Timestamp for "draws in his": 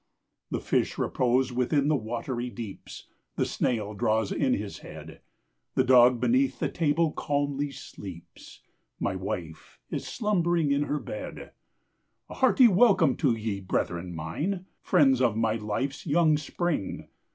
3.93-4.79